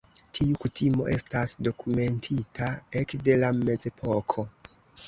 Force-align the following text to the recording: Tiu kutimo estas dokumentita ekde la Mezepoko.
Tiu 0.37 0.55
kutimo 0.63 1.05
estas 1.17 1.53
dokumentita 1.69 2.73
ekde 3.05 3.39
la 3.45 3.57
Mezepoko. 3.63 4.53